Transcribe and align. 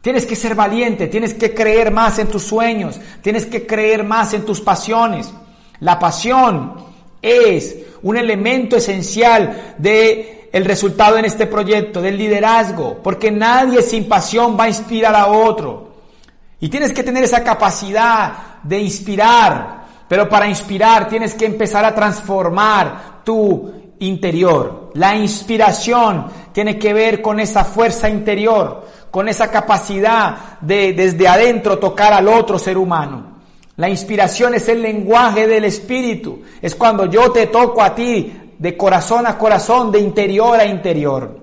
Tienes 0.00 0.24
que 0.24 0.34
ser 0.34 0.54
valiente, 0.54 1.08
tienes 1.08 1.34
que 1.34 1.54
creer 1.54 1.90
más 1.90 2.18
en 2.18 2.28
tus 2.28 2.42
sueños, 2.42 2.98
tienes 3.20 3.44
que 3.44 3.66
creer 3.66 4.02
más 4.02 4.32
en 4.32 4.46
tus 4.46 4.60
pasiones. 4.60 5.30
La 5.80 5.98
pasión 5.98 6.74
es 7.20 7.76
un 8.02 8.16
elemento 8.16 8.76
esencial 8.76 9.74
de 9.76 10.48
el 10.52 10.64
resultado 10.64 11.16
en 11.16 11.24
este 11.24 11.46
proyecto, 11.46 12.00
del 12.00 12.16
liderazgo, 12.16 12.98
porque 13.02 13.30
nadie 13.30 13.82
sin 13.82 14.08
pasión 14.08 14.56
va 14.58 14.64
a 14.64 14.68
inspirar 14.68 15.14
a 15.14 15.26
otro. 15.28 15.90
Y 16.60 16.68
tienes 16.68 16.92
que 16.92 17.02
tener 17.02 17.24
esa 17.24 17.44
capacidad 17.44 18.32
de 18.62 18.78
inspirar, 18.78 19.84
pero 20.08 20.28
para 20.28 20.48
inspirar 20.48 21.08
tienes 21.08 21.34
que 21.34 21.46
empezar 21.46 21.84
a 21.84 21.94
transformar 21.94 23.22
tu 23.24 23.72
interior. 24.00 24.90
La 24.94 25.14
inspiración 25.14 26.26
tiene 26.52 26.78
que 26.78 26.92
ver 26.92 27.22
con 27.22 27.38
esa 27.38 27.64
fuerza 27.64 28.08
interior, 28.08 28.86
con 29.10 29.28
esa 29.28 29.50
capacidad 29.50 30.58
de 30.60 30.92
desde 30.92 31.26
adentro 31.26 31.78
tocar 31.78 32.12
al 32.12 32.28
otro 32.28 32.58
ser 32.58 32.78
humano. 32.78 33.30
La 33.76 33.88
inspiración 33.88 34.54
es 34.54 34.68
el 34.68 34.82
lenguaje 34.82 35.46
del 35.46 35.64
espíritu. 35.64 36.42
Es 36.60 36.74
cuando 36.74 37.06
yo 37.06 37.32
te 37.32 37.46
toco 37.46 37.82
a 37.82 37.94
ti 37.94 38.32
de 38.58 38.76
corazón 38.76 39.26
a 39.26 39.38
corazón, 39.38 39.90
de 39.90 40.00
interior 40.00 40.60
a 40.60 40.66
interior. 40.66 41.38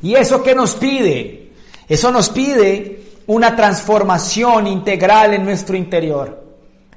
¿Y 0.00 0.14
eso 0.14 0.42
qué 0.42 0.54
nos 0.54 0.74
pide? 0.74 1.52
Eso 1.86 2.10
nos 2.10 2.30
pide 2.30 3.02
una 3.26 3.54
transformación 3.54 4.66
integral 4.66 5.34
en 5.34 5.44
nuestro 5.44 5.76
interior. 5.76 6.42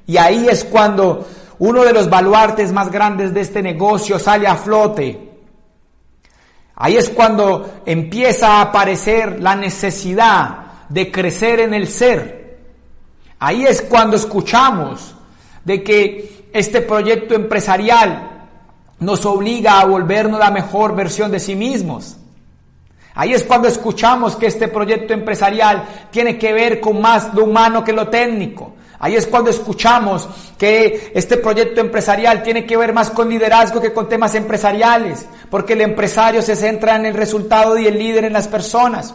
Y 0.06 0.16
ahí 0.16 0.48
es 0.48 0.64
cuando 0.64 1.26
uno 1.58 1.84
de 1.84 1.92
los 1.92 2.08
baluartes 2.08 2.72
más 2.72 2.90
grandes 2.90 3.34
de 3.34 3.42
este 3.42 3.62
negocio 3.62 4.18
sale 4.18 4.46
a 4.46 4.56
flote. 4.56 5.31
Ahí 6.84 6.96
es 6.96 7.10
cuando 7.10 7.74
empieza 7.86 8.56
a 8.56 8.62
aparecer 8.62 9.40
la 9.40 9.54
necesidad 9.54 10.88
de 10.88 11.12
crecer 11.12 11.60
en 11.60 11.74
el 11.74 11.86
ser. 11.86 12.58
Ahí 13.38 13.64
es 13.64 13.82
cuando 13.82 14.16
escuchamos 14.16 15.14
de 15.64 15.84
que 15.84 16.48
este 16.52 16.80
proyecto 16.80 17.36
empresarial 17.36 18.48
nos 18.98 19.24
obliga 19.26 19.78
a 19.78 19.84
volvernos 19.84 20.40
la 20.40 20.50
mejor 20.50 20.96
versión 20.96 21.30
de 21.30 21.38
sí 21.38 21.54
mismos. 21.54 22.16
Ahí 23.14 23.32
es 23.32 23.44
cuando 23.44 23.68
escuchamos 23.68 24.34
que 24.34 24.46
este 24.46 24.66
proyecto 24.66 25.14
empresarial 25.14 25.84
tiene 26.10 26.36
que 26.36 26.52
ver 26.52 26.80
con 26.80 27.00
más 27.00 27.32
lo 27.32 27.44
humano 27.44 27.84
que 27.84 27.92
lo 27.92 28.08
técnico. 28.08 28.74
Ahí 29.02 29.16
es 29.16 29.26
cuando 29.26 29.50
escuchamos 29.50 30.28
que 30.56 31.10
este 31.12 31.36
proyecto 31.36 31.80
empresarial 31.80 32.40
tiene 32.44 32.64
que 32.64 32.76
ver 32.76 32.92
más 32.92 33.10
con 33.10 33.28
liderazgo 33.28 33.80
que 33.80 33.92
con 33.92 34.08
temas 34.08 34.36
empresariales, 34.36 35.26
porque 35.50 35.72
el 35.72 35.80
empresario 35.80 36.40
se 36.40 36.54
centra 36.54 36.94
en 36.94 37.06
el 37.06 37.14
resultado 37.14 37.76
y 37.76 37.88
el 37.88 37.98
líder 37.98 38.26
en 38.26 38.32
las 38.32 38.46
personas. 38.46 39.12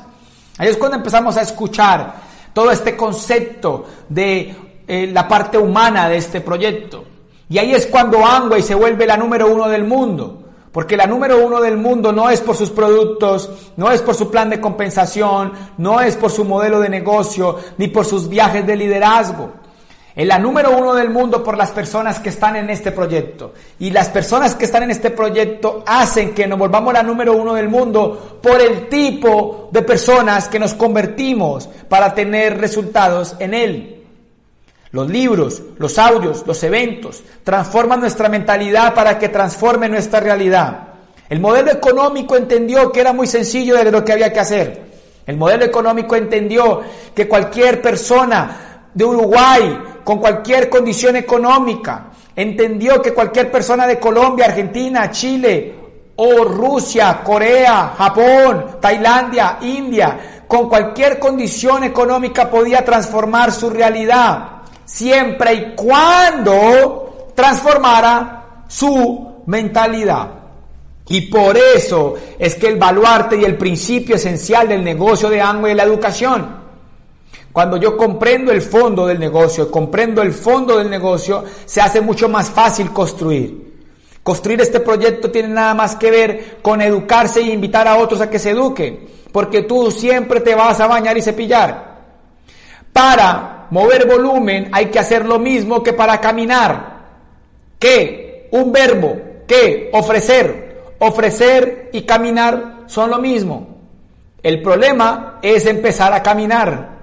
Ahí 0.58 0.68
es 0.68 0.76
cuando 0.76 0.98
empezamos 0.98 1.38
a 1.38 1.42
escuchar 1.42 2.16
todo 2.52 2.70
este 2.70 2.98
concepto 2.98 3.86
de 4.10 4.54
eh, 4.86 5.10
la 5.14 5.26
parte 5.26 5.58
humana 5.58 6.10
de 6.10 6.18
este 6.18 6.42
proyecto. 6.42 7.06
Y 7.48 7.58
ahí 7.58 7.74
es 7.74 7.88
cuando 7.88 8.26
Angway 8.26 8.64
se 8.64 8.76
vuelve 8.76 9.06
la 9.06 9.16
número 9.16 9.48
uno 9.48 9.70
del 9.70 9.86
mundo. 9.86 10.44
Porque 10.74 10.98
la 10.98 11.08
número 11.08 11.46
uno 11.46 11.62
del 11.62 11.78
mundo 11.78 12.12
no 12.12 12.30
es 12.30 12.42
por 12.42 12.58
sus 12.58 12.72
productos, 12.72 13.50
no 13.78 13.90
es 13.90 14.02
por 14.02 14.16
su 14.16 14.30
plan 14.30 14.50
de 14.50 14.60
compensación, 14.60 15.54
no 15.78 16.02
es 16.02 16.18
por 16.18 16.30
su 16.30 16.44
modelo 16.44 16.82
de 16.82 16.90
negocio, 16.90 17.58
ni 17.78 17.88
por 17.88 18.04
sus 18.04 18.28
viajes 18.28 18.68
de 18.68 18.76
liderazgo. 18.76 19.50
Es 20.18 20.26
la 20.26 20.40
número 20.40 20.76
uno 20.76 20.96
del 20.96 21.12
mundo 21.12 21.44
por 21.44 21.56
las 21.56 21.70
personas 21.70 22.20
que 22.20 22.30
están 22.30 22.56
en 22.56 22.72
este 22.72 22.92
proyecto. 22.92 23.54
Y 23.78 23.92
las 23.92 24.10
personas 24.10 24.56
que 24.56 24.66
están 24.66 24.82
en 24.82 24.90
este 24.90 25.12
proyecto 25.12 25.84
hacen 25.86 26.34
que 26.34 26.48
nos 26.48 26.58
volvamos 26.58 26.92
la 26.92 27.04
número 27.04 27.34
uno 27.34 27.54
del 27.54 27.70
mundo 27.70 28.40
por 28.42 28.60
el 28.60 28.90
tipo 28.90 29.70
de 29.72 29.84
personas 29.84 30.48
que 30.48 30.58
nos 30.58 30.74
convertimos 30.74 31.70
para 31.88 32.16
tener 32.16 32.58
resultados 32.58 33.36
en 33.38 33.54
él. 33.54 34.06
Los 34.90 35.08
libros, 35.08 35.62
los 35.78 36.00
audios, 36.00 36.44
los 36.48 36.64
eventos 36.64 37.22
transforman 37.44 38.00
nuestra 38.00 38.28
mentalidad 38.28 38.96
para 38.96 39.20
que 39.20 39.30
transforme 39.30 39.88
nuestra 39.88 40.20
realidad. 40.20 40.80
El 41.30 41.40
modelo 41.40 41.70
económico 41.70 42.36
entendió 42.36 42.92
que 42.92 43.02
era 43.02 43.14
muy 43.14 43.28
sencillo 43.28 43.76
de 43.76 43.92
lo 43.92 44.04
que 44.04 44.14
había 44.14 44.34
que 44.34 44.40
hacer. 44.40 44.82
El 45.28 45.38
modelo 45.38 45.64
económico 45.64 46.16
entendió 46.16 46.82
que 47.14 47.28
cualquier 47.28 47.84
persona 47.84 48.90
de 48.96 49.06
Uruguay 49.06 49.78
con 50.08 50.20
cualquier 50.20 50.70
condición 50.70 51.18
económica. 51.18 52.06
Entendió 52.34 53.02
que 53.02 53.14
cualquier 53.14 53.52
persona 53.52 53.86
de 53.86 54.00
Colombia, 54.00 54.46
Argentina, 54.46 55.12
Chile 55.12 55.76
o 56.16 56.46
Rusia, 56.46 57.20
Corea, 57.22 57.94
Japón, 57.98 58.78
Tailandia, 58.80 59.58
India, 59.64 60.46
con 60.48 60.70
cualquier 60.70 61.20
condición 61.20 61.84
económica 61.84 62.50
podía 62.50 62.86
transformar 62.86 63.52
su 63.52 63.70
realidad, 63.70 64.62
siempre 64.86 65.54
y 65.54 65.76
cuando 65.76 67.28
transformara 67.36 68.64
su 68.66 69.44
mentalidad. 69.48 70.30
Y 71.10 71.24
por 71.24 71.58
eso 71.58 72.16
es 72.40 72.56
que 72.56 72.70
el 72.70 72.78
baluarte 72.78 73.36
y 73.36 73.44
el 73.44 73.58
principio 73.58 74.16
esencial 74.16 74.70
del 74.70 74.86
negocio 74.86 75.30
de 75.30 75.42
Anglo 75.42 75.68
es 75.68 75.76
la 75.76 75.84
educación. 75.84 76.67
Cuando 77.52 77.78
yo 77.78 77.98
comprendo 77.98 78.52
el 78.52 78.62
fondo 78.62 79.08
del 79.08 79.20
negocio, 79.20 79.72
comprendo 79.72 80.22
el 80.22 80.32
fondo 80.32 80.78
del 80.78 80.90
negocio, 80.90 81.44
se 81.66 81.82
hace 81.82 82.02
mucho 82.02 82.30
más 82.30 82.50
fácil 82.50 82.92
construir. 82.92 83.68
Construir 84.22 84.62
este 84.62 84.82
proyecto 84.82 85.32
tiene 85.32 85.50
nada 85.50 85.74
más 85.74 85.96
que 85.96 86.12
ver 86.12 86.58
con 86.62 86.82
educarse 86.82 87.40
e 87.40 87.54
invitar 87.54 87.88
a 87.88 87.98
otros 87.98 88.20
a 88.22 88.30
que 88.30 88.40
se 88.40 88.52
eduquen, 88.52 89.08
porque 89.32 89.62
tú 89.62 89.90
siempre 89.90 90.42
te 90.42 90.54
vas 90.54 90.80
a 90.80 90.88
bañar 90.88 91.18
y 91.18 91.22
cepillar. 91.22 91.98
Para 92.92 93.68
mover 93.70 94.06
volumen 94.06 94.70
hay 94.72 94.88
que 94.88 95.00
hacer 95.00 95.26
lo 95.26 95.40
mismo 95.40 95.82
que 95.82 95.94
para 95.94 96.20
caminar. 96.20 96.98
¿Qué? 97.80 98.50
Un 98.52 98.72
verbo. 98.72 99.18
¿Qué? 99.48 99.90
Ofrecer. 99.94 100.96
Ofrecer 101.00 101.90
y 101.94 102.02
caminar 102.02 102.84
son 102.88 103.10
lo 103.10 103.20
mismo. 103.20 103.78
El 104.44 104.62
problema 104.62 105.40
es 105.42 105.66
empezar 105.66 106.14
a 106.14 106.24
caminar. 106.24 106.97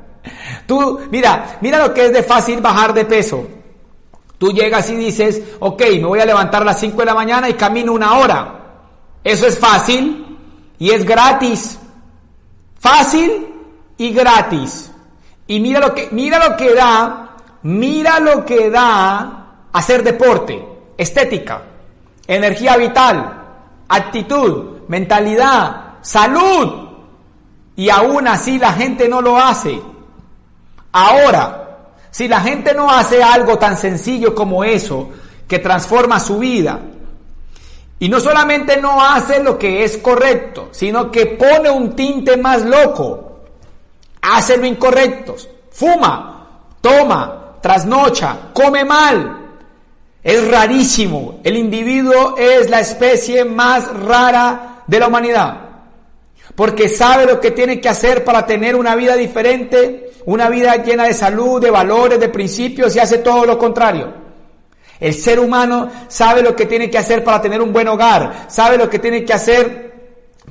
Tú, 0.67 1.01
mira, 1.11 1.59
mira 1.61 1.87
lo 1.87 1.95
que 1.95 2.07
es 2.07 2.13
de 2.13 2.23
fácil 2.23 2.61
bajar 2.61 2.95
de 2.95 3.05
peso. 3.05 3.47
Tú 4.39 4.53
llegas 4.53 4.91
y 4.91 4.97
dices, 4.97 5.43
ok, 5.61 5.83
me 5.93 6.07
voy 6.07 6.21
a 6.21 6.27
levantar 6.27 6.63
a 6.63 6.67
las 6.67 6.81
5 6.81 6.97
de 6.99 7.05
la 7.05 7.15
mañana 7.15 7.49
y 7.49 7.55
camino 7.55 7.93
una 7.93 8.19
hora. 8.19 8.61
Eso 9.23 9.47
es 9.47 9.59
fácil 9.59 10.39
y 10.79 10.91
es 10.91 11.05
gratis. 11.05 11.79
Fácil 12.79 13.47
y 13.97 14.11
gratis. 14.11 14.91
Y 15.47 15.61
mira 15.61 15.81
lo 15.81 15.95
que, 15.95 16.09
mira 16.11 16.49
lo 16.49 16.57
que 16.57 16.75
da, 16.75 17.37
mira 17.63 18.21
lo 18.21 18.45
que 18.45 18.71
da 18.71 19.69
hacer 19.73 20.03
deporte, 20.03 20.65
estética, 20.97 21.63
energía 22.27 22.77
vital, 22.77 23.43
actitud, 23.89 24.81
mentalidad, 24.89 25.95
salud. 26.01 26.89
Y 27.77 27.89
aún 27.91 28.29
así 28.29 28.59
la 28.59 28.73
gente 28.73 29.09
no 29.09 29.21
lo 29.21 29.37
hace. 29.37 29.81
Ahora, 30.97 31.89
si 32.13 32.29
la 32.29 32.41
gente 32.41 32.73
no 32.73 32.89
hace 32.89 33.21
algo 33.21 33.59
tan 33.59 33.77
sencillo 33.77 34.33
como 34.33 34.63
eso, 34.63 35.11
que 35.49 35.59
transforma 35.59 36.21
su 36.21 36.39
vida, 36.39 36.81
y 37.99 38.09
no 38.09 38.21
solamente 38.21 38.81
no 38.81 39.03
hace 39.03 39.43
lo 39.43 39.59
que 39.59 39.83
es 39.83 39.99
correcto, 39.99 40.69
sino 40.71 41.11
que 41.11 41.27
pone 41.27 41.69
un 41.69 41.97
tinte 41.97 42.37
más 42.37 42.65
loco, 42.65 43.41
hace 44.23 44.57
lo 44.57 44.67
incorrecto, 44.67 45.35
fuma, 45.73 46.61
toma, 46.81 47.57
trasnocha, 47.61 48.51
come 48.53 48.85
mal. 48.85 49.41
Es 50.23 50.49
rarísimo. 50.49 51.41
El 51.43 51.57
individuo 51.57 52.37
es 52.39 52.71
la 52.71 52.79
especie 52.79 53.45
más 53.45 53.93
rara 53.95 54.85
de 54.87 55.01
la 55.01 55.09
humanidad 55.09 55.65
porque 56.55 56.89
sabe 56.89 57.27
lo 57.27 57.41
que 57.41 57.51
tiene 57.51 57.81
que 57.81 57.89
hacer 57.89 58.25
para 58.25 58.47
tener 58.47 58.77
una 58.77 58.95
vida 58.95 59.17
diferente, 59.17 60.04
una 60.27 60.49
vida 60.49 60.77
llena 60.77 61.05
de 61.05 61.15
salud, 61.15 61.61
de 61.61 61.71
valores, 61.71 62.19
de 62.19 62.29
principios 62.29 62.95
y 62.97 62.99
hace 62.99 63.19
todo 63.19 63.45
lo 63.45 63.59
contrario. 63.59 64.13
El 65.01 65.15
ser 65.15 65.41
humano 65.41 65.91
sabe 66.09 66.43
lo 66.43 66.55
que 66.55 66.67
tiene 66.67 66.89
que 66.89 66.99
hacer 66.99 67.23
para 67.25 67.43
tener 67.43 67.61
un 67.61 67.73
buen 67.73 67.89
hogar, 67.89 68.47
sabe 68.49 68.79
lo 68.79 68.89
que 68.89 68.99
tiene 68.99 69.25
que 69.25 69.33
hacer 69.33 69.85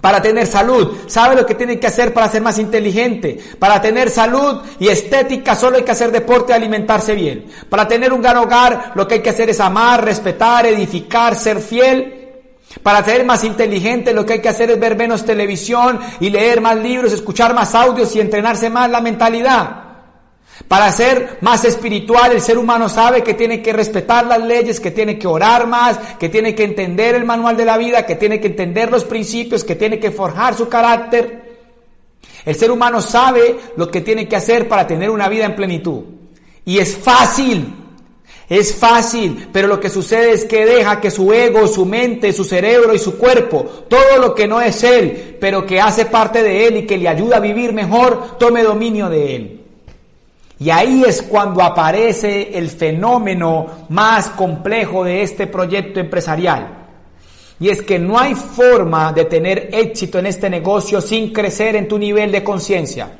para 0.02 0.22
tener 0.22 0.46
salud, 0.46 0.98
sabe 1.08 1.36
lo 1.36 1.46
que 1.46 1.56
tiene 1.56 1.80
que 1.80 1.88
hacer 1.88 2.14
para 2.14 2.28
ser 2.30 2.42
más 2.42 2.60
inteligente, 2.60 3.40
para 3.58 3.82
tener 3.82 4.10
salud 4.10 4.62
y 4.80 4.90
estética 4.90 5.56
solo 5.56 5.78
hay 5.78 5.84
que 5.84 5.92
hacer 5.92 6.12
deporte 6.12 6.52
y 6.52 6.56
alimentarse 6.56 7.16
bien. 7.16 7.46
Para 7.70 7.88
tener 7.88 8.12
un 8.12 8.22
gran 8.22 8.38
hogar 8.38 8.92
lo 8.96 9.08
que 9.08 9.16
hay 9.16 9.22
que 9.22 9.30
hacer 9.30 9.50
es 9.50 9.60
amar, 9.60 10.04
respetar, 10.04 10.66
edificar, 10.66 11.36
ser 11.36 11.60
fiel 11.60 12.23
para 12.82 13.04
ser 13.04 13.24
más 13.26 13.44
inteligente 13.44 14.14
lo 14.14 14.26
que 14.26 14.34
hay 14.34 14.42
que 14.42 14.50
hacer 14.50 14.72
es 14.72 14.80
ver 14.80 14.96
menos 14.96 15.26
televisión 15.26 16.00
y 16.20 16.30
leer 16.30 16.62
más 16.62 16.78
libros, 16.78 17.14
escuchar 17.14 17.54
más 17.54 17.76
audios 17.76 18.16
y 18.16 18.20
entrenarse 18.20 18.70
más 18.70 18.90
la 18.90 19.02
mentalidad. 19.02 19.84
Para 20.68 20.92
ser 20.92 21.40
más 21.42 21.66
espiritual, 21.66 22.32
el 22.32 22.42
ser 22.42 22.58
humano 22.58 22.88
sabe 22.88 23.24
que 23.24 23.34
tiene 23.34 23.62
que 23.62 23.74
respetar 23.74 24.26
las 24.26 24.42
leyes, 24.42 24.80
que 24.80 24.92
tiene 24.92 25.18
que 25.18 25.28
orar 25.28 25.68
más, 25.68 25.98
que 26.20 26.30
tiene 26.30 26.56
que 26.56 26.64
entender 26.64 27.16
el 27.16 27.26
manual 27.26 27.58
de 27.58 27.66
la 27.66 27.78
vida, 27.78 28.06
que 28.06 28.16
tiene 28.16 28.40
que 28.40 28.48
entender 28.48 28.92
los 28.92 29.04
principios, 29.04 29.64
que 29.64 29.76
tiene 29.76 30.00
que 30.00 30.12
forjar 30.12 30.56
su 30.56 30.70
carácter. 30.70 31.44
El 32.46 32.56
ser 32.56 32.72
humano 32.72 33.02
sabe 33.02 33.58
lo 33.78 33.90
que 33.90 34.02
tiene 34.02 34.28
que 34.28 34.36
hacer 34.36 34.68
para 34.68 34.86
tener 34.86 35.10
una 35.10 35.28
vida 35.28 35.46
en 35.46 35.56
plenitud. 35.56 36.04
Y 36.66 36.78
es 36.78 36.98
fácil. 36.98 37.83
Es 38.50 38.76
fácil, 38.76 39.48
pero 39.52 39.68
lo 39.68 39.80
que 39.80 39.90
sucede 39.90 40.32
es 40.32 40.46
que 40.46 40.66
deja 40.66 41.00
que 41.00 41.10
su 41.10 41.32
ego, 41.32 41.68
su 41.68 41.86
mente, 41.86 42.34
su 42.34 42.44
cerebro 42.44 42.94
y 42.94 43.00
su 43.00 43.18
cuerpo, 43.18 43.86
todo 43.88 44.18
lo 44.20 44.36
que 44.36 44.48
no 44.48 44.62
es 44.62 44.84
él, 44.84 45.38
pero 45.40 45.66
que 45.66 45.80
hace 45.80 46.06
parte 46.06 46.44
de 46.44 46.68
él 46.68 46.78
y 46.78 46.86
que 46.86 46.98
le 46.98 47.08
ayuda 47.08 47.38
a 47.38 47.40
vivir 47.40 47.74
mejor, 47.74 48.38
tome 48.38 48.64
dominio 48.64 49.10
de 49.10 49.36
él. 49.36 49.60
Y 50.60 50.70
ahí 50.70 51.04
es 51.08 51.22
cuando 51.22 51.62
aparece 51.62 52.58
el 52.58 52.70
fenómeno 52.70 53.86
más 53.90 54.30
complejo 54.30 55.04
de 55.04 55.22
este 55.22 55.48
proyecto 55.48 56.00
empresarial. 56.00 56.84
Y 57.60 57.70
es 57.70 57.82
que 57.82 58.00
no 58.00 58.20
hay 58.20 58.36
forma 58.36 59.14
de 59.14 59.26
tener 59.26 59.70
éxito 59.72 60.20
en 60.20 60.26
este 60.26 60.50
negocio 60.50 61.02
sin 61.02 61.32
crecer 61.32 61.76
en 61.76 61.88
tu 61.88 61.98
nivel 61.98 62.32
de 62.32 62.44
conciencia. 62.44 63.12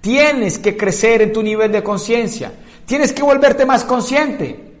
Tienes 0.00 0.58
que 0.58 0.76
crecer 0.76 1.22
en 1.22 1.32
tu 1.32 1.42
nivel 1.42 1.72
de 1.72 1.82
conciencia. 1.82 2.52
Tienes 2.86 3.12
que 3.12 3.22
volverte 3.22 3.66
más 3.66 3.84
consciente. 3.84 4.74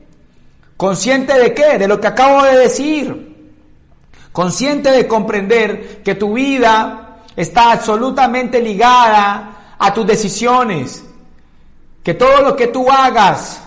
¿Consciente 0.76 1.38
de 1.38 1.52
qué? 1.52 1.78
De 1.78 1.88
lo 1.88 2.00
que 2.00 2.06
acabo 2.06 2.42
de 2.44 2.56
decir. 2.56 3.34
Consciente 4.32 4.90
de 4.90 5.06
comprender 5.06 6.02
que 6.02 6.14
tu 6.14 6.34
vida 6.34 7.22
está 7.34 7.72
absolutamente 7.72 8.60
ligada 8.60 9.74
a 9.78 9.92
tus 9.92 10.06
decisiones. 10.06 11.04
Que 12.02 12.14
todo 12.14 12.42
lo 12.42 12.56
que 12.56 12.68
tú 12.68 12.88
hagas 12.90 13.60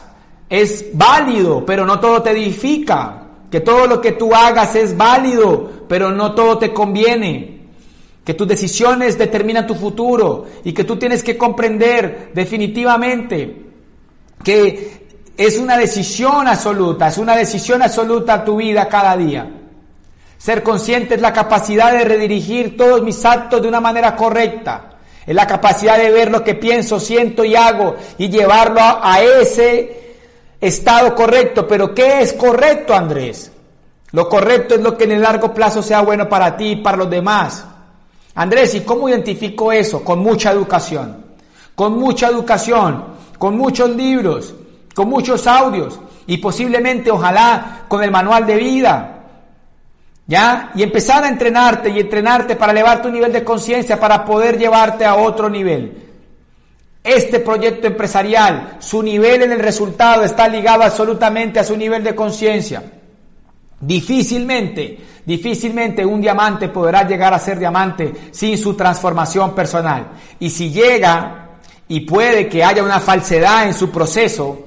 es 0.50 0.86
válido, 0.94 1.66
pero 1.66 1.86
no 1.86 2.00
todo 2.00 2.24
te 2.24 2.32
edifica. 2.32 3.24
Que 3.52 3.60
todo 3.60 3.88
lo 3.88 4.00
que 4.00 4.14
tú 4.14 4.34
hagas 4.34 4.76
es 4.76 4.96
válido, 4.96 5.86
pero 5.90 6.12
no 6.12 6.34
todo 6.34 6.58
te 6.58 6.74
conviene 6.74 7.60
que 8.30 8.36
tus 8.36 8.48
decisiones 8.48 9.18
determinan 9.18 9.66
tu 9.66 9.74
futuro 9.74 10.46
y 10.64 10.72
que 10.72 10.84
tú 10.84 10.98
tienes 10.98 11.24
que 11.24 11.36
comprender 11.36 12.30
definitivamente 12.36 13.69
que 14.44 15.08
es 15.38 15.58
una 15.58 15.78
decisión 15.78 16.48
absoluta, 16.48 17.08
es 17.08 17.18
una 17.18 17.36
decisión 17.36 17.82
absoluta 17.82 18.44
tu 18.44 18.58
vida 18.58 18.88
cada 18.88 19.16
día. 19.16 19.50
Ser 20.38 20.64
consciente 20.64 21.16
es 21.16 21.22
la 21.22 21.34
capacidad 21.34 21.92
de 21.92 22.06
redirigir 22.06 22.78
todos 22.78 23.02
mis 23.04 23.24
actos 23.26 23.62
de 23.62 23.68
una 23.68 23.82
manera 23.82 24.16
correcta. 24.16 24.98
Es 25.26 25.36
la 25.36 25.46
capacidad 25.46 25.98
de 25.98 26.12
ver 26.12 26.32
lo 26.32 26.44
que 26.44 26.56
pienso, 26.56 27.00
siento 27.00 27.44
y 27.44 27.56
hago 27.56 27.96
y 28.18 28.30
llevarlo 28.30 28.80
a, 28.80 29.14
a 29.14 29.22
ese 29.22 30.16
estado 30.60 31.14
correcto. 31.14 31.68
Pero 31.68 31.94
¿qué 31.94 32.22
es 32.22 32.34
correcto, 32.34 32.96
Andrés? 32.96 33.52
Lo 34.12 34.28
correcto 34.28 34.76
es 34.76 34.82
lo 34.82 34.98
que 34.98 35.04
en 35.04 35.12
el 35.12 35.22
largo 35.22 35.54
plazo 35.54 35.84
sea 35.84 36.02
bueno 36.02 36.28
para 36.28 36.58
ti 36.58 36.72
y 36.72 36.76
para 36.78 36.98
los 36.98 37.10
demás. 37.10 37.66
Andrés, 38.36 38.74
¿y 38.76 38.82
cómo 38.82 39.10
identifico 39.10 39.72
eso? 39.72 40.04
Con 40.04 40.20
mucha 40.20 40.52
educación. 40.52 41.26
Con 41.76 42.00
mucha 42.00 42.28
educación, 42.28 43.04
con 43.40 43.58
muchos 43.58 43.90
libros, 43.96 44.54
con 44.94 45.10
muchos 45.10 45.48
audios 45.48 46.00
y 46.28 46.38
posiblemente, 46.38 47.10
ojalá, 47.10 47.86
con 47.88 48.04
el 48.04 48.12
manual 48.12 48.46
de 48.46 48.56
vida. 48.56 49.16
¿Ya? 50.28 50.72
Y 50.76 50.84
empezar 50.84 51.24
a 51.24 51.30
entrenarte 51.30 51.90
y 51.90 52.00
entrenarte 52.00 52.56
para 52.56 52.72
elevar 52.72 53.02
tu 53.02 53.10
nivel 53.10 53.34
de 53.34 53.44
conciencia, 53.44 54.00
para 54.00 54.24
poder 54.24 54.60
llevarte 54.60 55.04
a 55.04 55.16
otro 55.16 55.50
nivel. 55.50 56.06
Este 57.04 57.40
proyecto 57.40 57.88
empresarial, 57.88 58.76
su 58.78 59.02
nivel 59.02 59.42
en 59.42 59.54
el 59.54 59.60
resultado 59.60 60.24
está 60.24 60.48
ligado 60.48 60.84
absolutamente 60.84 61.60
a 61.60 61.64
su 61.64 61.76
nivel 61.76 62.04
de 62.04 62.14
conciencia. 62.14 62.84
Difícilmente, 63.82 65.00
difícilmente 65.26 66.06
un 66.06 66.22
diamante 66.22 66.68
podrá 66.68 67.08
llegar 67.08 67.34
a 67.34 67.40
ser 67.40 67.58
diamante 67.58 68.14
sin 68.32 68.58
su 68.58 68.76
transformación 68.76 69.56
personal. 69.56 70.10
Y 70.40 70.50
si 70.50 70.70
llega 70.70 71.49
y 71.90 72.02
puede 72.02 72.48
que 72.48 72.64
haya 72.64 72.84
una 72.84 73.00
falsedad 73.00 73.68
en 73.68 73.74
su 73.74 73.90
proceso, 73.90 74.58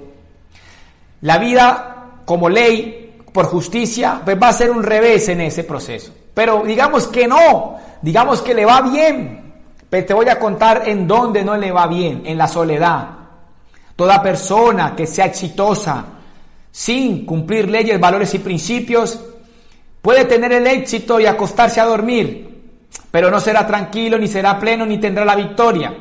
la 1.22 1.38
vida 1.38 2.18
como 2.24 2.48
ley 2.48 3.20
por 3.32 3.46
justicia 3.46 4.20
pues 4.24 4.36
va 4.42 4.48
a 4.48 4.52
ser 4.52 4.70
un 4.70 4.82
revés 4.82 5.28
en 5.28 5.40
ese 5.40 5.62
proceso. 5.64 6.12
Pero 6.34 6.64
digamos 6.66 7.06
que 7.06 7.28
no, 7.28 7.76
digamos 8.02 8.42
que 8.42 8.54
le 8.54 8.64
va 8.64 8.80
bien. 8.82 9.54
Pero 9.88 10.06
te 10.06 10.14
voy 10.14 10.28
a 10.28 10.38
contar 10.38 10.82
en 10.86 11.06
dónde 11.06 11.44
no 11.44 11.56
le 11.56 11.70
va 11.70 11.86
bien, 11.86 12.22
en 12.24 12.36
la 12.36 12.48
soledad. 12.48 13.08
Toda 13.94 14.20
persona 14.20 14.96
que 14.96 15.06
sea 15.06 15.26
exitosa, 15.26 16.04
sin 16.72 17.24
cumplir 17.24 17.68
leyes, 17.68 18.00
valores 18.00 18.34
y 18.34 18.38
principios, 18.38 19.20
puede 20.00 20.24
tener 20.24 20.52
el 20.52 20.66
éxito 20.66 21.20
y 21.20 21.26
acostarse 21.26 21.78
a 21.78 21.84
dormir, 21.84 22.88
pero 23.10 23.30
no 23.30 23.38
será 23.38 23.64
tranquilo, 23.66 24.18
ni 24.18 24.26
será 24.26 24.58
pleno, 24.58 24.84
ni 24.86 24.98
tendrá 24.98 25.24
la 25.24 25.36
victoria. 25.36 25.94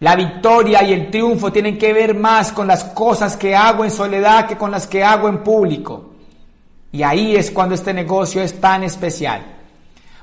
La 0.00 0.16
victoria 0.16 0.82
y 0.82 0.92
el 0.92 1.10
triunfo 1.10 1.52
tienen 1.52 1.78
que 1.78 1.92
ver 1.92 2.14
más 2.14 2.52
con 2.52 2.66
las 2.66 2.84
cosas 2.84 3.36
que 3.36 3.54
hago 3.54 3.84
en 3.84 3.90
soledad 3.90 4.46
que 4.46 4.56
con 4.56 4.70
las 4.70 4.86
que 4.86 5.04
hago 5.04 5.28
en 5.28 5.42
público. 5.42 6.10
Y 6.92 7.02
ahí 7.02 7.36
es 7.36 7.50
cuando 7.50 7.74
este 7.74 7.92
negocio 7.92 8.42
es 8.42 8.60
tan 8.60 8.82
especial. 8.84 9.42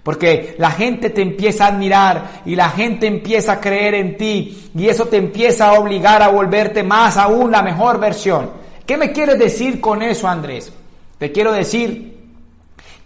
Porque 0.04 0.56
la 0.58 0.72
gente 0.72 1.12
te 1.12 1.22
empieza 1.22 1.66
a 1.66 1.68
admirar 1.70 2.42
y 2.46 2.56
la 2.56 2.70
gente 2.70 3.06
empieza 3.06 3.54
a 3.54 3.60
creer 3.62 3.94
en 3.94 4.18
ti 4.18 4.72
y 4.76 4.88
eso 4.88 5.06
te 5.06 5.18
empieza 5.18 5.68
a 5.68 5.80
obligar 5.80 6.24
a 6.24 6.30
volverte 6.30 6.82
más 6.82 7.18
aún 7.18 7.52
la 7.52 7.62
mejor 7.62 8.00
versión. 8.00 8.50
¿Qué 8.86 8.98
me 8.98 9.12
quieres 9.12 9.38
decir 9.38 9.80
con 9.80 10.02
eso, 10.02 10.28
Andrés? 10.28 10.74
Te 11.20 11.32
quiero 11.32 11.52
decir 11.52 12.20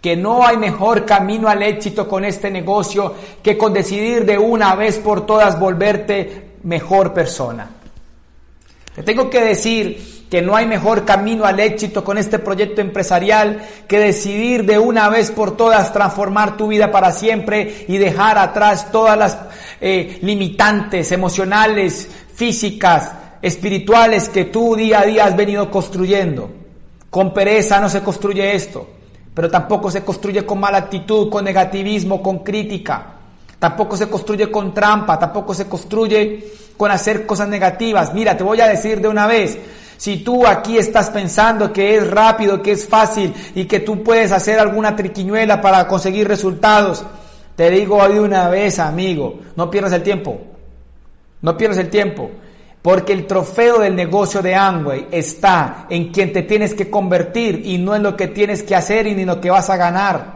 que 0.00 0.16
no 0.16 0.46
hay 0.46 0.56
mejor 0.56 1.04
camino 1.04 1.48
al 1.48 1.62
éxito 1.62 2.08
con 2.08 2.24
este 2.24 2.50
negocio 2.50 3.14
que 3.42 3.58
con 3.58 3.72
decidir 3.72 4.24
de 4.24 4.38
una 4.38 4.74
vez 4.74 4.98
por 4.98 5.26
todas 5.26 5.58
volverte 5.60 6.45
mejor 6.66 7.14
persona. 7.14 7.70
Te 8.94 9.02
tengo 9.02 9.30
que 9.30 9.40
decir 9.40 10.26
que 10.28 10.42
no 10.42 10.56
hay 10.56 10.66
mejor 10.66 11.04
camino 11.04 11.44
al 11.44 11.60
éxito 11.60 12.02
con 12.02 12.18
este 12.18 12.40
proyecto 12.40 12.80
empresarial 12.80 13.62
que 13.86 14.00
decidir 14.00 14.64
de 14.64 14.78
una 14.78 15.08
vez 15.08 15.30
por 15.30 15.56
todas 15.56 15.92
transformar 15.92 16.56
tu 16.56 16.68
vida 16.68 16.90
para 16.90 17.12
siempre 17.12 17.84
y 17.86 17.98
dejar 17.98 18.36
atrás 18.36 18.90
todas 18.90 19.16
las 19.16 19.38
eh, 19.80 20.18
limitantes 20.22 21.12
emocionales, 21.12 22.08
físicas, 22.34 23.12
espirituales 23.40 24.28
que 24.28 24.46
tú 24.46 24.74
día 24.74 25.00
a 25.00 25.06
día 25.06 25.26
has 25.26 25.36
venido 25.36 25.70
construyendo. 25.70 26.50
Con 27.08 27.32
pereza 27.32 27.80
no 27.80 27.88
se 27.88 28.02
construye 28.02 28.56
esto, 28.56 28.88
pero 29.32 29.48
tampoco 29.48 29.90
se 29.90 30.02
construye 30.02 30.44
con 30.44 30.58
mala 30.58 30.78
actitud, 30.78 31.30
con 31.30 31.44
negativismo, 31.44 32.20
con 32.20 32.40
crítica. 32.40 33.15
Tampoco 33.58 33.96
se 33.96 34.08
construye 34.08 34.50
con 34.50 34.74
trampa, 34.74 35.18
tampoco 35.18 35.54
se 35.54 35.66
construye 35.66 36.52
con 36.76 36.90
hacer 36.90 37.26
cosas 37.26 37.48
negativas. 37.48 38.12
Mira, 38.12 38.36
te 38.36 38.44
voy 38.44 38.60
a 38.60 38.68
decir 38.68 39.00
de 39.00 39.08
una 39.08 39.26
vez, 39.26 39.58
si 39.96 40.18
tú 40.18 40.46
aquí 40.46 40.76
estás 40.76 41.10
pensando 41.10 41.72
que 41.72 41.96
es 41.96 42.10
rápido, 42.10 42.60
que 42.60 42.72
es 42.72 42.86
fácil 42.86 43.32
y 43.54 43.64
que 43.64 43.80
tú 43.80 44.02
puedes 44.02 44.30
hacer 44.32 44.58
alguna 44.58 44.94
triquiñuela 44.94 45.60
para 45.60 45.88
conseguir 45.88 46.28
resultados, 46.28 47.04
te 47.56 47.70
digo 47.70 48.06
de 48.06 48.20
una 48.20 48.48
vez, 48.50 48.78
amigo, 48.78 49.40
no 49.56 49.70
pierdas 49.70 49.92
el 49.92 50.02
tiempo. 50.02 50.38
No 51.40 51.56
pierdas 51.56 51.78
el 51.78 51.88
tiempo. 51.88 52.30
Porque 52.82 53.14
el 53.14 53.26
trofeo 53.26 53.78
del 53.78 53.96
negocio 53.96 54.42
de 54.42 54.54
Amway 54.54 55.08
está 55.10 55.86
en 55.88 56.12
quien 56.12 56.32
te 56.32 56.42
tienes 56.42 56.74
que 56.74 56.90
convertir 56.90 57.62
y 57.64 57.78
no 57.78 57.96
en 57.96 58.02
lo 58.02 58.16
que 58.16 58.28
tienes 58.28 58.62
que 58.62 58.76
hacer 58.76 59.06
y 59.06 59.14
ni 59.14 59.24
lo 59.24 59.40
que 59.40 59.50
vas 59.50 59.70
a 59.70 59.76
ganar. 59.76 60.35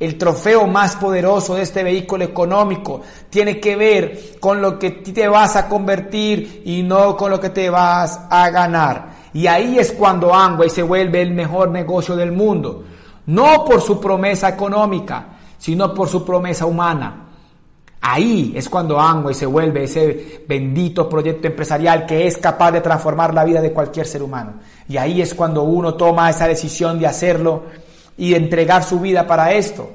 El 0.00 0.16
trofeo 0.16 0.66
más 0.68 0.94
poderoso 0.94 1.56
de 1.56 1.62
este 1.62 1.82
vehículo 1.82 2.24
económico 2.24 3.00
tiene 3.28 3.58
que 3.58 3.74
ver 3.74 4.38
con 4.38 4.62
lo 4.62 4.78
que 4.78 4.90
te 4.92 5.26
vas 5.26 5.56
a 5.56 5.68
convertir 5.68 6.62
y 6.64 6.84
no 6.84 7.16
con 7.16 7.32
lo 7.32 7.40
que 7.40 7.50
te 7.50 7.68
vas 7.68 8.20
a 8.30 8.48
ganar. 8.50 9.08
Y 9.34 9.48
ahí 9.48 9.78
es 9.78 9.90
cuando 9.90 10.32
Amway 10.32 10.70
se 10.70 10.82
vuelve 10.82 11.20
el 11.20 11.32
mejor 11.32 11.70
negocio 11.70 12.14
del 12.14 12.30
mundo. 12.30 12.84
No 13.26 13.64
por 13.64 13.80
su 13.80 14.00
promesa 14.00 14.48
económica, 14.48 15.26
sino 15.58 15.92
por 15.92 16.08
su 16.08 16.24
promesa 16.24 16.64
humana. 16.64 17.24
Ahí 18.00 18.52
es 18.54 18.68
cuando 18.68 19.00
Amway 19.00 19.34
se 19.34 19.46
vuelve 19.46 19.84
ese 19.84 20.44
bendito 20.46 21.08
proyecto 21.08 21.48
empresarial 21.48 22.06
que 22.06 22.28
es 22.28 22.38
capaz 22.38 22.70
de 22.70 22.80
transformar 22.80 23.34
la 23.34 23.44
vida 23.44 23.60
de 23.60 23.72
cualquier 23.72 24.06
ser 24.06 24.22
humano. 24.22 24.54
Y 24.88 24.96
ahí 24.96 25.20
es 25.20 25.34
cuando 25.34 25.64
uno 25.64 25.94
toma 25.94 26.30
esa 26.30 26.46
decisión 26.46 27.00
de 27.00 27.08
hacerlo 27.08 27.64
y 28.18 28.34
entregar 28.34 28.84
su 28.84 29.00
vida 29.00 29.26
para 29.26 29.52
esto. 29.52 29.90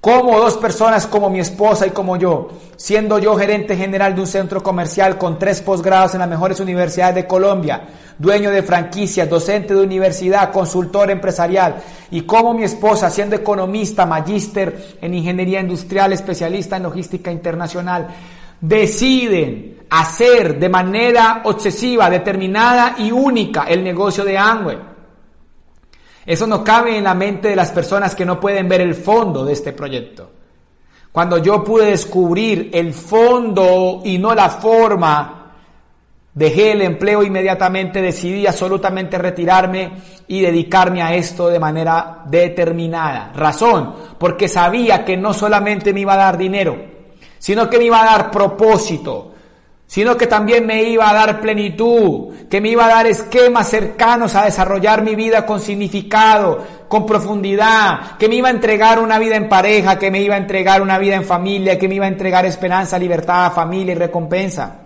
Como 0.00 0.38
dos 0.38 0.56
personas 0.56 1.06
como 1.08 1.28
mi 1.28 1.40
esposa 1.40 1.84
y 1.84 1.90
como 1.90 2.16
yo, 2.16 2.50
siendo 2.76 3.18
yo 3.18 3.34
gerente 3.34 3.76
general 3.76 4.14
de 4.14 4.20
un 4.20 4.26
centro 4.28 4.62
comercial 4.62 5.18
con 5.18 5.36
tres 5.36 5.60
posgrados 5.62 6.14
en 6.14 6.20
las 6.20 6.28
mejores 6.28 6.60
universidades 6.60 7.16
de 7.16 7.26
Colombia, 7.26 7.82
dueño 8.16 8.52
de 8.52 8.62
franquicias, 8.62 9.28
docente 9.28 9.74
de 9.74 9.82
universidad, 9.82 10.52
consultor 10.52 11.10
empresarial, 11.10 11.82
y 12.12 12.20
como 12.20 12.54
mi 12.54 12.62
esposa, 12.62 13.10
siendo 13.10 13.34
economista, 13.34 14.06
magíster 14.06 14.96
en 15.00 15.12
ingeniería 15.12 15.58
industrial, 15.58 16.12
especialista 16.12 16.76
en 16.76 16.84
logística 16.84 17.32
internacional, 17.32 18.06
deciden 18.60 19.78
hacer 19.90 20.60
de 20.60 20.68
manera 20.68 21.40
obsesiva, 21.44 22.08
determinada 22.08 22.94
y 22.98 23.10
única 23.10 23.64
el 23.64 23.82
negocio 23.82 24.24
de 24.24 24.38
Amway. 24.38 24.95
Eso 26.26 26.46
no 26.48 26.64
cabe 26.64 26.98
en 26.98 27.04
la 27.04 27.14
mente 27.14 27.48
de 27.48 27.56
las 27.56 27.70
personas 27.70 28.16
que 28.16 28.26
no 28.26 28.40
pueden 28.40 28.68
ver 28.68 28.80
el 28.80 28.96
fondo 28.96 29.44
de 29.44 29.52
este 29.52 29.72
proyecto. 29.72 30.32
cuando 31.12 31.38
yo 31.38 31.64
pude 31.64 31.86
descubrir 31.86 32.68
el 32.74 32.92
fondo 32.92 34.02
y 34.04 34.18
no 34.18 34.34
la 34.34 34.50
forma, 34.50 35.54
dejé 36.34 36.72
el 36.72 36.82
empleo 36.82 37.22
inmediatamente, 37.22 38.02
decidí 38.02 38.46
absolutamente 38.46 39.16
retirarme 39.16 39.92
y 40.28 40.42
dedicarme 40.42 41.00
a 41.00 41.14
esto 41.14 41.48
de 41.48 41.58
manera 41.58 42.24
determinada. 42.26 43.32
Razón, 43.34 43.94
porque 44.18 44.46
sabía 44.46 45.06
que 45.06 45.16
no 45.16 45.32
solamente 45.32 45.94
me 45.94 46.00
iba 46.00 46.12
a 46.12 46.18
dar 46.18 46.36
dinero, 46.36 46.76
sino 47.38 47.70
que 47.70 47.78
me 47.78 47.84
iba 47.84 48.02
a 48.02 48.04
dar 48.04 48.30
propósito, 48.30 49.32
sino 49.86 50.16
que 50.16 50.26
también 50.26 50.66
me 50.66 50.82
iba 50.82 51.08
a 51.08 51.14
dar 51.14 51.40
plenitud, 51.40 52.34
que 52.50 52.60
me 52.60 52.70
iba 52.70 52.86
a 52.86 52.88
dar 52.88 53.06
esquemas 53.06 53.68
cercanos 53.68 54.34
a 54.34 54.44
desarrollar 54.44 55.02
mi 55.02 55.14
vida 55.14 55.46
con 55.46 55.60
significado, 55.60 56.64
con 56.88 57.06
profundidad, 57.06 58.16
que 58.18 58.28
me 58.28 58.34
iba 58.34 58.48
a 58.48 58.52
entregar 58.52 58.98
una 58.98 59.18
vida 59.18 59.36
en 59.36 59.48
pareja, 59.48 59.98
que 59.98 60.10
me 60.10 60.20
iba 60.20 60.34
a 60.34 60.38
entregar 60.38 60.82
una 60.82 60.98
vida 60.98 61.14
en 61.14 61.24
familia, 61.24 61.78
que 61.78 61.88
me 61.88 61.94
iba 61.94 62.04
a 62.04 62.08
entregar 62.08 62.44
esperanza, 62.46 62.98
libertad, 62.98 63.52
familia 63.52 63.92
y 63.92 63.98
recompensa. 63.98 64.80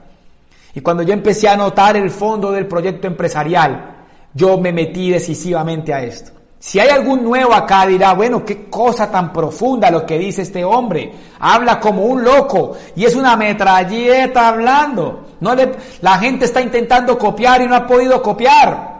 Y 0.75 0.81
cuando 0.81 1.03
yo 1.03 1.13
empecé 1.13 1.49
a 1.49 1.57
notar 1.57 1.97
el 1.97 2.11
fondo 2.11 2.53
del 2.53 2.67
proyecto 2.67 3.07
empresarial, 3.07 3.97
yo 4.35 4.59
me 4.59 4.73
metí 4.73 5.11
decisivamente 5.11 5.93
a 5.93 6.03
esto. 6.03 6.40
Si 6.63 6.79
hay 6.79 6.91
algún 6.91 7.25
nuevo 7.25 7.55
acá, 7.55 7.87
dirá, 7.87 8.13
bueno, 8.13 8.45
qué 8.45 8.69
cosa 8.69 9.11
tan 9.11 9.33
profunda 9.33 9.91
lo 9.91 10.05
que 10.05 10.19
dice 10.19 10.43
este 10.43 10.63
hombre. 10.63 11.11
Habla 11.41 11.81
como 11.81 12.05
un 12.05 12.23
loco 12.23 12.77
y 12.95 13.07
es 13.07 13.17
una 13.17 13.35
metralleta 13.35 14.49
hablando. 14.49 15.29
No 15.41 15.55
le, 15.55 15.73
la 16.03 16.19
gente 16.19 16.45
está 16.45 16.61
intentando 16.61 17.19
copiar 17.19 17.63
y 17.63 17.67
no 17.67 17.75
ha 17.75 17.87
podido 17.87 18.21
copiar. 18.21 18.91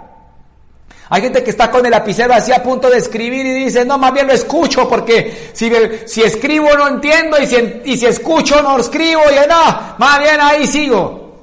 Hay 1.11 1.21
gente 1.21 1.45
que 1.45 1.51
está 1.51 1.71
con 1.71 1.85
el 1.85 1.91
lapicero 1.91 2.33
así 2.33 2.51
a 2.51 2.63
punto 2.63 2.89
de 2.89 2.97
escribir 2.97 3.45
y 3.45 3.65
dice, 3.65 3.85
no, 3.85 3.99
más 3.99 4.15
bien 4.15 4.29
lo 4.29 4.33
escucho 4.33 4.89
porque 4.89 5.51
si, 5.53 5.71
si 6.07 6.23
escribo 6.23 6.69
no 6.79 6.89
entiendo 6.89 7.37
y 7.43 7.47
si, 7.47 7.57
y 7.85 7.97
si 7.99 8.07
escucho 8.07 8.63
no 8.63 8.79
escribo 8.79 9.21
y 9.31 9.49
no, 9.49 9.97
más 9.99 10.19
bien 10.19 10.41
ahí 10.41 10.67
sigo. 10.67 11.43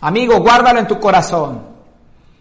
Amigo, 0.00 0.40
guárdalo 0.40 0.80
en 0.80 0.88
tu 0.88 0.98
corazón. 0.98 1.62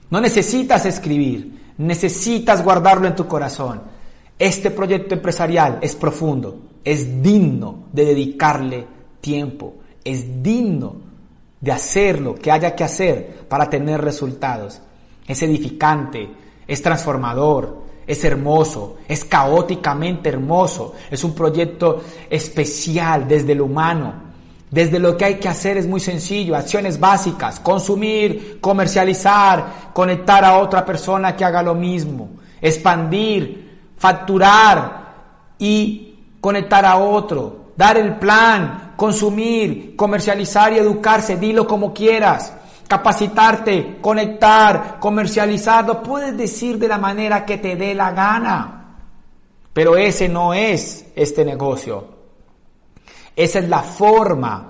No 0.10 0.20
necesitas 0.20 0.88
escribir. 0.88 1.61
Necesitas 1.82 2.64
guardarlo 2.64 3.08
en 3.08 3.16
tu 3.16 3.28
corazón. 3.28 3.82
Este 4.38 4.70
proyecto 4.70 5.16
empresarial 5.16 5.80
es 5.82 5.96
profundo, 5.96 6.60
es 6.84 7.24
digno 7.24 7.86
de 7.92 8.06
dedicarle 8.06 8.88
tiempo, 9.20 9.78
es 10.04 10.44
digno 10.44 10.96
de 11.60 11.72
hacer 11.72 12.22
lo 12.22 12.36
que 12.36 12.52
haya 12.52 12.76
que 12.76 12.84
hacer 12.84 13.46
para 13.50 13.68
tener 13.68 14.00
resultados. 14.00 14.80
Es 15.28 15.42
edificante, 15.42 16.30
es 16.68 16.84
transformador, 16.84 17.82
es 18.06 18.24
hermoso, 18.24 18.98
es 19.08 19.26
caóticamente 19.26 20.30
hermoso, 20.30 20.94
es 21.10 21.24
un 21.24 21.34
proyecto 21.34 22.04
especial 22.30 23.28
desde 23.28 23.56
lo 23.56 23.66
humano, 23.66 24.31
desde 24.72 25.00
lo 25.00 25.18
que 25.18 25.26
hay 25.26 25.36
que 25.36 25.50
hacer 25.50 25.76
es 25.76 25.86
muy 25.86 26.00
sencillo, 26.00 26.56
acciones 26.56 26.98
básicas, 26.98 27.60
consumir, 27.60 28.60
comercializar, 28.62 29.92
conectar 29.94 30.46
a 30.46 30.58
otra 30.60 30.86
persona 30.86 31.36
que 31.36 31.44
haga 31.44 31.62
lo 31.62 31.76
mismo, 31.76 32.30
expandir, 32.62 33.92
facturar 33.98 35.14
y 35.60 36.16
conectar 36.40 36.86
a 36.86 36.96
otro, 36.96 37.74
dar 37.76 37.98
el 37.98 38.16
plan, 38.16 38.94
consumir, 38.96 39.98
comercializar 39.98 40.72
y 40.72 40.78
educarse, 40.78 41.36
dilo 41.36 41.68
como 41.68 41.94
quieras, 41.94 42.54
capacitarte, 42.88 43.98
conectar, 44.00 45.00
comercializar, 45.02 45.86
lo 45.86 46.02
puedes 46.02 46.38
decir 46.38 46.80
de 46.80 46.88
la 46.88 46.98
manera 46.98 47.46
que 47.46 47.58
te 47.58 47.76
dé 47.76 47.94
la 47.94 48.12
gana, 48.12 48.96
pero 49.74 49.98
ese 49.98 50.30
no 50.30 50.54
es 50.54 51.08
este 51.14 51.44
negocio. 51.44 52.21
Esa 53.36 53.60
es 53.60 53.70
la 53.70 53.82
forma. 53.82 54.68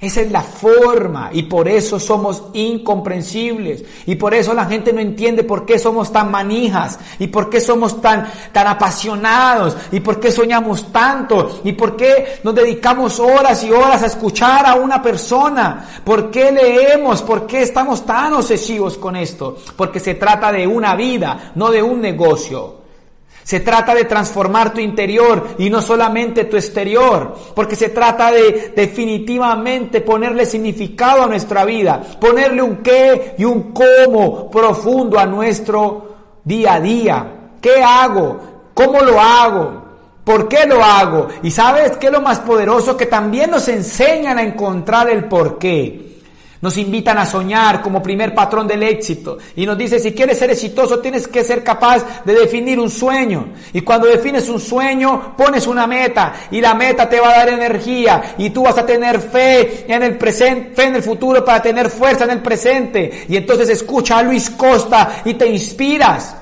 Esa 0.00 0.20
es 0.20 0.30
la 0.30 0.42
forma. 0.42 1.30
Y 1.32 1.44
por 1.44 1.66
eso 1.68 1.98
somos 1.98 2.44
incomprensibles. 2.52 3.84
Y 4.06 4.14
por 4.14 4.32
eso 4.32 4.54
la 4.54 4.64
gente 4.66 4.92
no 4.92 5.00
entiende 5.00 5.42
por 5.42 5.66
qué 5.66 5.76
somos 5.78 6.12
tan 6.12 6.30
manijas. 6.30 7.00
Y 7.18 7.26
por 7.26 7.50
qué 7.50 7.60
somos 7.60 8.00
tan, 8.00 8.30
tan 8.52 8.68
apasionados. 8.68 9.76
Y 9.90 9.98
por 9.98 10.20
qué 10.20 10.30
soñamos 10.30 10.92
tanto. 10.92 11.60
Y 11.64 11.72
por 11.72 11.96
qué 11.96 12.40
nos 12.44 12.54
dedicamos 12.54 13.18
horas 13.18 13.64
y 13.64 13.72
horas 13.72 14.02
a 14.04 14.06
escuchar 14.06 14.66
a 14.66 14.76
una 14.76 15.02
persona, 15.02 15.84
por 16.04 16.30
qué 16.30 16.52
leemos, 16.52 17.22
por 17.22 17.46
qué 17.46 17.62
estamos 17.62 18.06
tan 18.06 18.34
obsesivos 18.34 18.98
con 18.98 19.16
esto, 19.16 19.56
porque 19.76 19.98
se 19.98 20.14
trata 20.14 20.52
de 20.52 20.66
una 20.66 20.94
vida, 20.94 21.52
no 21.56 21.70
de 21.70 21.82
un 21.82 22.00
negocio. 22.00 22.77
Se 23.48 23.60
trata 23.60 23.94
de 23.94 24.04
transformar 24.04 24.74
tu 24.74 24.80
interior 24.80 25.54
y 25.56 25.70
no 25.70 25.80
solamente 25.80 26.44
tu 26.44 26.58
exterior, 26.58 27.34
porque 27.54 27.76
se 27.76 27.88
trata 27.88 28.30
de 28.30 28.74
definitivamente 28.76 30.02
ponerle 30.02 30.44
significado 30.44 31.22
a 31.22 31.28
nuestra 31.28 31.64
vida, 31.64 31.98
ponerle 32.20 32.60
un 32.60 32.82
qué 32.82 33.36
y 33.38 33.44
un 33.44 33.72
cómo 33.72 34.50
profundo 34.50 35.18
a 35.18 35.24
nuestro 35.24 36.08
día 36.44 36.74
a 36.74 36.80
día. 36.82 37.26
¿Qué 37.58 37.82
hago? 37.82 38.38
¿Cómo 38.74 39.00
lo 39.00 39.18
hago? 39.18 39.82
¿Por 40.24 40.46
qué 40.46 40.66
lo 40.66 40.84
hago? 40.84 41.28
Y 41.42 41.50
sabes 41.50 41.96
qué 41.96 42.08
es 42.08 42.12
lo 42.12 42.20
más 42.20 42.40
poderoso 42.40 42.98
que 42.98 43.06
también 43.06 43.50
nos 43.50 43.66
enseñan 43.68 44.36
a 44.36 44.42
encontrar 44.42 45.08
el 45.08 45.24
por 45.24 45.56
qué. 45.56 46.17
Nos 46.60 46.76
invitan 46.76 47.16
a 47.18 47.26
soñar 47.26 47.80
como 47.80 48.02
primer 48.02 48.34
patrón 48.34 48.66
del 48.66 48.82
éxito 48.82 49.38
y 49.54 49.64
nos 49.64 49.78
dice 49.78 50.00
si 50.00 50.12
quieres 50.12 50.38
ser 50.38 50.50
exitoso 50.50 50.98
tienes 50.98 51.28
que 51.28 51.44
ser 51.44 51.62
capaz 51.62 52.24
de 52.24 52.34
definir 52.34 52.80
un 52.80 52.90
sueño. 52.90 53.50
Y 53.72 53.82
cuando 53.82 54.08
defines 54.08 54.48
un 54.48 54.58
sueño 54.58 55.36
pones 55.36 55.68
una 55.68 55.86
meta 55.86 56.34
y 56.50 56.60
la 56.60 56.74
meta 56.74 57.08
te 57.08 57.20
va 57.20 57.28
a 57.28 57.38
dar 57.38 57.50
energía 57.50 58.34
y 58.38 58.50
tú 58.50 58.64
vas 58.64 58.76
a 58.76 58.84
tener 58.84 59.20
fe 59.20 59.84
en 59.86 60.02
el 60.02 60.18
presente, 60.18 60.74
fe 60.74 60.84
en 60.84 60.96
el 60.96 61.02
futuro 61.02 61.44
para 61.44 61.62
tener 61.62 61.88
fuerza 61.90 62.24
en 62.24 62.30
el 62.30 62.42
presente. 62.42 63.26
Y 63.28 63.36
entonces 63.36 63.68
escucha 63.68 64.18
a 64.18 64.22
Luis 64.24 64.50
Costa 64.50 65.22
y 65.24 65.34
te 65.34 65.46
inspiras. 65.46 66.34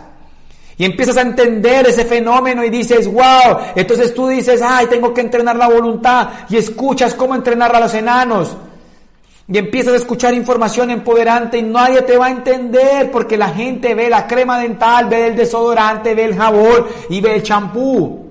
Y 0.79 0.85
empiezas 0.87 1.19
a 1.19 1.23
entender 1.23 1.87
ese 1.89 2.07
fenómeno 2.07 2.65
y 2.65 2.71
dices, 2.71 3.07
wow, 3.11 3.59
entonces 3.75 4.15
tú 4.15 4.29
dices, 4.29 4.63
ay, 4.63 4.87
tengo 4.87 5.13
que 5.13 5.23
entrenar 5.23 5.57
la 5.57 5.69
voluntad 5.69 6.29
y 6.49 6.57
escuchas 6.57 7.15
cómo 7.15 7.35
entrenar 7.35 7.75
a 7.77 7.81
los 7.81 7.93
enanos. 7.93 8.57
Y 9.49 9.59
empiezas 9.59 9.93
a 9.95 9.97
escuchar 9.97 10.35
información 10.35 10.91
empoderante 10.91 11.59
y 11.59 11.63
nadie 11.63 12.03
te 12.03 12.19
va 12.19 12.27
a 12.27 12.31
entender 12.31 13.13
porque 13.13 13.37
la 13.37 13.51
gente 13.51 13.95
ve 13.95 14.11
la 14.11 14.27
crema 14.27 14.59
dental, 14.59 15.07
ve 15.09 15.29
el 15.29 15.37
desodorante, 15.37 16.17
ve 16.17 16.25
el 16.25 16.37
jabón 16.37 16.87
y 17.09 17.21
ve 17.21 17.37
el 17.37 17.43
champú. 17.45 18.27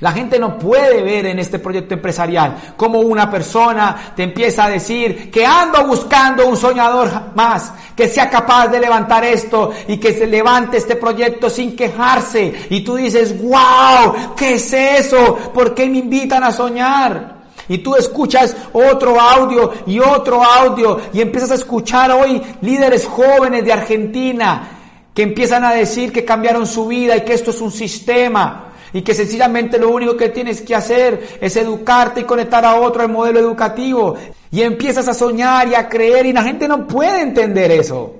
La 0.00 0.12
gente 0.12 0.38
no 0.38 0.58
puede 0.58 1.02
ver 1.02 1.26
en 1.26 1.38
este 1.38 1.60
proyecto 1.60 1.94
empresarial 1.94 2.74
como 2.76 3.00
una 3.00 3.30
persona 3.30 4.12
te 4.14 4.24
empieza 4.24 4.64
a 4.64 4.70
decir 4.70 5.30
que 5.30 5.46
ando 5.46 5.86
buscando 5.86 6.46
un 6.46 6.56
soñador 6.56 7.08
más, 7.34 7.72
que 7.94 8.08
sea 8.08 8.28
capaz 8.28 8.68
de 8.68 8.80
levantar 8.80 9.24
esto 9.24 9.72
y 9.86 9.96
que 9.98 10.12
se 10.12 10.26
levante 10.26 10.78
este 10.78 10.96
proyecto 10.96 11.48
sin 11.48 11.76
quejarse. 11.76 12.66
Y 12.68 12.80
tú 12.82 12.96
dices, 12.96 13.40
wow, 13.40 14.34
¿qué 14.36 14.54
es 14.54 14.72
eso? 14.72 15.36
¿Por 15.54 15.72
qué 15.72 15.88
me 15.88 15.98
invitan 15.98 16.42
a 16.42 16.52
soñar? 16.52 17.35
Y 17.68 17.78
tú 17.78 17.96
escuchas 17.96 18.56
otro 18.72 19.20
audio 19.20 19.72
y 19.86 19.98
otro 19.98 20.42
audio 20.42 21.00
y 21.12 21.20
empiezas 21.20 21.50
a 21.50 21.54
escuchar 21.56 22.12
hoy 22.12 22.40
líderes 22.60 23.06
jóvenes 23.06 23.64
de 23.64 23.72
Argentina 23.72 24.68
que 25.12 25.22
empiezan 25.22 25.64
a 25.64 25.72
decir 25.72 26.12
que 26.12 26.24
cambiaron 26.24 26.66
su 26.66 26.86
vida 26.86 27.16
y 27.16 27.22
que 27.22 27.34
esto 27.34 27.50
es 27.50 27.60
un 27.60 27.72
sistema 27.72 28.72
y 28.92 29.02
que 29.02 29.14
sencillamente 29.14 29.78
lo 29.78 29.90
único 29.90 30.16
que 30.16 30.28
tienes 30.28 30.62
que 30.62 30.74
hacer 30.74 31.38
es 31.40 31.56
educarte 31.56 32.20
y 32.20 32.24
conectar 32.24 32.64
a 32.64 32.76
otro 32.76 33.02
el 33.02 33.10
modelo 33.10 33.40
educativo. 33.40 34.16
Y 34.50 34.62
empiezas 34.62 35.08
a 35.08 35.14
soñar 35.14 35.68
y 35.68 35.74
a 35.74 35.88
creer 35.88 36.26
y 36.26 36.32
la 36.32 36.42
gente 36.42 36.68
no 36.68 36.86
puede 36.86 37.20
entender 37.20 37.72
eso. 37.72 38.14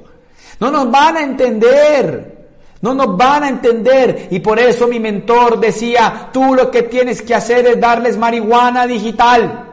No 0.61 0.71
nos 0.71 0.91
van 0.91 1.17
a 1.17 1.23
entender. 1.23 2.36
No 2.83 2.95
nos 2.95 3.16
van 3.16 3.45
a 3.45 3.49
entender 3.49 4.28
y 4.30 4.40
por 4.40 4.59
eso 4.59 4.87
mi 4.87 5.00
mentor 5.00 5.59
decía, 5.59 6.28
tú 6.33 6.54
lo 6.54 6.71
que 6.71 6.83
tienes 6.83 7.23
que 7.23 7.35
hacer 7.35 7.66
es 7.66 7.80
darles 7.80 8.16
marihuana 8.16 8.87
digital. 8.87 9.64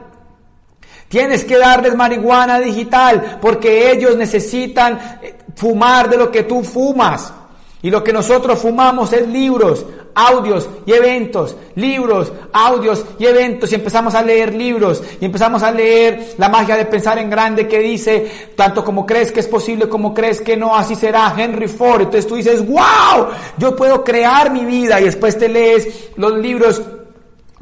Tienes 1.09 1.45
que 1.45 1.57
darles 1.57 1.95
marihuana 1.95 2.59
digital 2.59 3.37
porque 3.39 3.91
ellos 3.91 4.17
necesitan 4.17 5.19
eh, 5.21 5.35
fumar 5.55 6.09
de 6.09 6.17
lo 6.17 6.31
que 6.31 6.43
tú 6.43 6.63
fumas. 6.63 7.31
Y 7.83 7.89
lo 7.89 8.01
que 8.01 8.13
nosotros 8.13 8.59
fumamos 8.59 9.11
es 9.11 9.27
libros, 9.27 9.85
audios 10.15 10.69
y 10.85 10.93
eventos, 10.93 11.57
libros, 11.75 12.31
audios 12.53 13.03
y 13.19 13.25
eventos. 13.25 13.73
Y 13.73 13.75
empezamos 13.75 14.15
a 14.15 14.23
leer 14.23 14.55
libros 14.55 15.03
y 15.19 15.25
empezamos 15.25 15.61
a 15.63 15.69
leer 15.69 16.35
la 16.37 16.47
magia 16.47 16.77
de 16.77 16.85
pensar 16.85 17.17
en 17.17 17.29
grande 17.29 17.67
que 17.67 17.79
dice, 17.79 18.31
tanto 18.55 18.85
como 18.85 19.05
crees 19.05 19.33
que 19.33 19.41
es 19.41 19.47
posible 19.47 19.89
como 19.89 20.13
crees 20.13 20.39
que 20.39 20.55
no, 20.55 20.73
así 20.73 20.95
será. 20.95 21.35
Henry 21.37 21.67
Ford. 21.67 22.03
Entonces 22.03 22.25
tú 22.25 22.35
dices, 22.35 22.65
wow, 22.65 23.27
yo 23.57 23.75
puedo 23.75 24.01
crear 24.01 24.49
mi 24.49 24.63
vida. 24.63 25.01
Y 25.01 25.03
después 25.03 25.37
te 25.37 25.49
lees 25.49 26.11
los 26.15 26.37
libros 26.37 26.81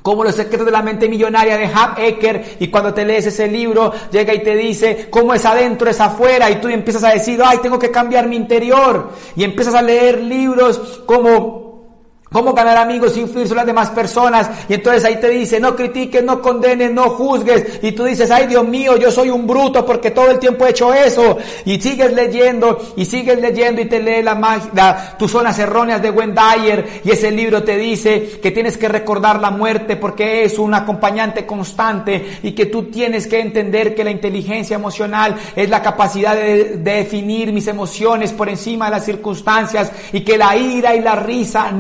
como 0.01 0.24
los 0.24 0.36
secretos 0.36 0.65
de 0.65 0.72
la 0.72 0.81
mente 0.81 1.08
millonaria 1.08 1.58
de 1.58 1.65
Hap 1.67 2.00
Ecker 2.00 2.58
y 2.60 2.67
cuando 2.70 2.93
te 2.93 3.05
lees 3.05 3.27
ese 3.27 3.48
libro 3.48 3.93
llega 4.12 4.34
y 4.34 4.41
te 4.41 4.55
dice 4.55 5.08
cómo 5.10 5.34
es 5.34 5.46
adentro 5.46 5.89
es 5.89 6.00
afuera 6.00 6.50
y 6.50 6.55
tú 6.55 6.67
empiezas 6.67 7.03
a 7.03 7.10
decir 7.10 7.39
ay 7.43 7.60
tengo 7.62 7.77
que 7.77 7.91
cambiar 7.91 8.27
mi 8.27 8.36
interior. 8.36 9.10
Y 9.36 9.43
empiezas 9.43 9.74
a 9.74 9.81
leer 9.81 10.22
libros 10.22 11.01
como 11.05 11.61
cómo 12.31 12.53
ganar 12.53 12.77
amigos 12.77 13.17
y 13.17 13.21
influir 13.21 13.45
sobre 13.45 13.59
las 13.59 13.65
demás 13.65 13.89
personas. 13.89 14.50
Y 14.69 14.75
entonces 14.75 15.03
ahí 15.03 15.17
te 15.17 15.29
dice, 15.29 15.59
no 15.59 15.75
critiques, 15.75 16.23
no 16.23 16.41
condenes, 16.41 16.89
no 16.91 17.09
juzgues. 17.09 17.79
Y 17.81 17.91
tú 17.91 18.05
dices, 18.05 18.31
ay 18.31 18.47
Dios 18.47 18.65
mío, 18.65 18.95
yo 18.95 19.11
soy 19.11 19.29
un 19.29 19.45
bruto 19.45 19.85
porque 19.85 20.11
todo 20.11 20.31
el 20.31 20.39
tiempo 20.39 20.65
he 20.65 20.69
hecho 20.69 20.93
eso. 20.93 21.38
Y 21.65 21.81
sigues 21.81 22.13
leyendo 22.13 22.79
y 22.95 23.03
sigues 23.03 23.39
leyendo 23.41 23.81
y 23.81 23.85
te 23.85 24.00
lee 24.00 24.23
la 24.23 24.35
magia, 24.35 25.15
tus 25.19 25.29
zonas 25.29 25.59
erróneas 25.59 26.01
de 26.01 26.09
Wendayer. 26.09 27.01
Y 27.03 27.11
ese 27.11 27.31
libro 27.31 27.63
te 27.63 27.77
dice 27.77 28.39
que 28.41 28.51
tienes 28.51 28.77
que 28.77 28.88
recordar 28.88 29.41
la 29.41 29.51
muerte 29.51 29.97
porque 29.97 30.45
es 30.45 30.57
un 30.57 30.73
acompañante 30.73 31.45
constante 31.45 32.39
y 32.43 32.53
que 32.53 32.67
tú 32.67 32.83
tienes 32.83 33.27
que 33.27 33.41
entender 33.41 33.93
que 33.93 34.05
la 34.05 34.11
inteligencia 34.11 34.75
emocional 34.75 35.35
es 35.53 35.69
la 35.69 35.81
capacidad 35.81 36.35
de, 36.35 36.77
de 36.77 36.91
definir 36.91 37.51
mis 37.51 37.67
emociones 37.67 38.31
por 38.31 38.47
encima 38.47 38.85
de 38.85 38.91
las 38.91 39.05
circunstancias 39.05 39.91
y 40.13 40.21
que 40.21 40.38
la 40.38 40.55
ira 40.55 40.95
y 40.95 41.01
la 41.01 41.15
risa 41.15 41.71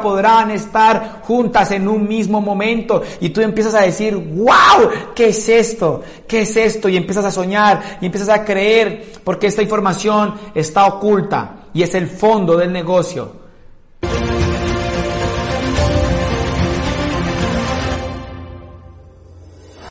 podrán 0.00 0.50
estar 0.50 1.20
juntas 1.22 1.70
en 1.72 1.88
un 1.88 2.06
mismo 2.06 2.40
momento. 2.40 3.02
Y 3.20 3.30
tú 3.30 3.40
empiezas 3.40 3.74
a 3.74 3.82
decir, 3.82 4.16
wow, 4.16 4.90
¿qué 5.14 5.28
es 5.28 5.48
esto? 5.48 6.02
¿Qué 6.26 6.42
es 6.42 6.56
esto? 6.56 6.88
Y 6.88 6.96
empiezas 6.96 7.24
a 7.24 7.30
soñar 7.30 7.98
y 8.00 8.06
empiezas 8.06 8.28
a 8.28 8.44
creer 8.44 9.12
porque 9.24 9.48
esta 9.48 9.62
información 9.62 10.34
está 10.54 10.86
oculta 10.86 11.66
y 11.74 11.82
es 11.82 11.94
el 11.94 12.06
fondo 12.06 12.56
del 12.56 12.72
negocio. 12.72 13.41